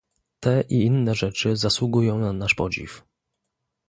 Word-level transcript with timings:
Te 0.39 0.61
i 0.69 0.81
inne 0.85 1.15
rzeczy 1.15 1.55
zasługują 1.55 2.19
na 2.19 2.33
nasz 2.33 2.53
podziw 2.53 3.03